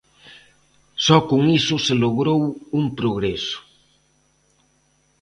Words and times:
Só 1.05 1.17
con 1.29 1.41
iso 1.59 1.75
se 1.85 1.93
logrou 2.03 2.41
un 2.79 2.85
progreso. 2.99 3.59